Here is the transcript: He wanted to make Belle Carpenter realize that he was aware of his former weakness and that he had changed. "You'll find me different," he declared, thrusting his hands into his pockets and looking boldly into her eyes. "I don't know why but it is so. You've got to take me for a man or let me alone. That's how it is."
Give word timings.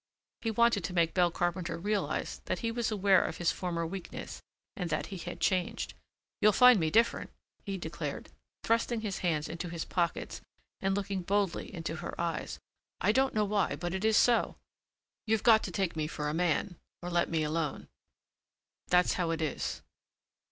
He 0.41 0.49
wanted 0.49 0.83
to 0.85 0.95
make 0.95 1.13
Belle 1.13 1.29
Carpenter 1.29 1.77
realize 1.77 2.41
that 2.45 2.57
he 2.65 2.71
was 2.71 2.89
aware 2.89 3.23
of 3.23 3.37
his 3.37 3.51
former 3.51 3.85
weakness 3.85 4.41
and 4.75 4.89
that 4.89 5.05
he 5.13 5.17
had 5.19 5.39
changed. 5.39 5.93
"You'll 6.41 6.53
find 6.53 6.79
me 6.79 6.89
different," 6.89 7.29
he 7.65 7.77
declared, 7.77 8.31
thrusting 8.63 9.01
his 9.01 9.19
hands 9.19 9.47
into 9.47 9.69
his 9.69 9.85
pockets 9.85 10.41
and 10.79 10.95
looking 10.95 11.21
boldly 11.21 11.71
into 11.71 11.97
her 11.97 12.19
eyes. 12.19 12.57
"I 12.99 13.11
don't 13.11 13.35
know 13.35 13.45
why 13.45 13.75
but 13.75 13.93
it 13.93 14.03
is 14.03 14.17
so. 14.17 14.55
You've 15.27 15.43
got 15.43 15.61
to 15.65 15.71
take 15.71 15.95
me 15.95 16.07
for 16.07 16.27
a 16.29 16.33
man 16.33 16.77
or 17.03 17.11
let 17.11 17.29
me 17.29 17.43
alone. 17.43 17.87
That's 18.87 19.13
how 19.13 19.29
it 19.29 19.39
is." 19.39 19.83